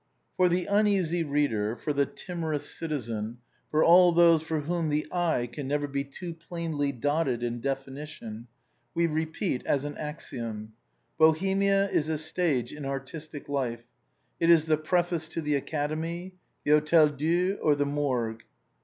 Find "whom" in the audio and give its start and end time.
4.61-4.89